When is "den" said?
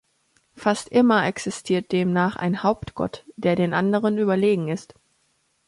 3.55-3.71